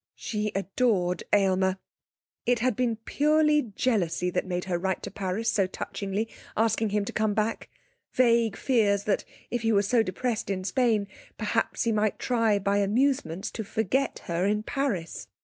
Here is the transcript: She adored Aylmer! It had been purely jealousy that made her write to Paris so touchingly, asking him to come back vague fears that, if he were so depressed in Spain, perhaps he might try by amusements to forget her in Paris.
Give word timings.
She 0.15 0.51
adored 0.55 1.21
Aylmer! 1.31 1.77
It 2.47 2.57
had 2.57 2.75
been 2.75 2.95
purely 2.95 3.71
jealousy 3.75 4.31
that 4.31 4.47
made 4.47 4.63
her 4.63 4.79
write 4.79 5.03
to 5.03 5.11
Paris 5.11 5.47
so 5.47 5.67
touchingly, 5.67 6.27
asking 6.57 6.89
him 6.89 7.05
to 7.05 7.13
come 7.13 7.35
back 7.35 7.69
vague 8.11 8.57
fears 8.57 9.03
that, 9.03 9.23
if 9.51 9.61
he 9.61 9.71
were 9.71 9.83
so 9.83 10.01
depressed 10.01 10.49
in 10.49 10.63
Spain, 10.63 11.05
perhaps 11.37 11.83
he 11.83 11.91
might 11.91 12.17
try 12.17 12.57
by 12.57 12.77
amusements 12.77 13.51
to 13.51 13.63
forget 13.63 14.21
her 14.25 14.47
in 14.47 14.63
Paris. 14.63 15.27